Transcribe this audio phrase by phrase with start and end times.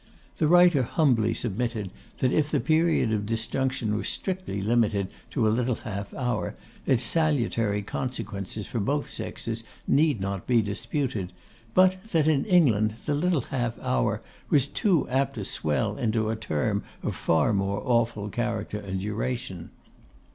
[0.37, 5.53] The writer humbly submitted, that if the period of disjunction were strictly limited to a
[5.53, 6.55] 'little half hour,'
[6.87, 11.33] its salutary consequences for both sexes need not be disputed,
[11.75, 16.35] but that in England the 'little half hour' was too apt to swell into a
[16.35, 19.69] term of far more awful character and duration.